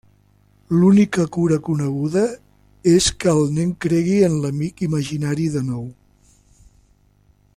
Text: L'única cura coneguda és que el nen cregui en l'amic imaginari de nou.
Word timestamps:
L'única 0.75 1.25
cura 1.35 1.57
coneguda 1.67 2.23
és 2.93 3.09
que 3.23 3.29
el 3.41 3.53
nen 3.59 3.75
cregui 3.87 4.17
en 4.29 4.39
l'amic 4.45 4.83
imaginari 4.89 5.49
de 5.59 5.65
nou. 5.71 5.87